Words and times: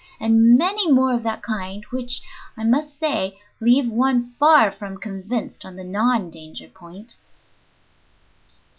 And 0.19 0.57
many 0.57 0.91
more 0.91 1.13
of 1.13 1.21
that 1.21 1.43
kind 1.43 1.83
which, 1.91 2.23
I 2.57 2.63
must 2.63 2.97
say, 2.97 3.37
leave 3.59 3.87
one 3.87 4.33
far 4.39 4.71
from 4.71 4.97
convinced 4.97 5.63
on 5.63 5.75
the 5.75 5.83
non 5.83 6.31
danger 6.31 6.69
point. 6.69 7.17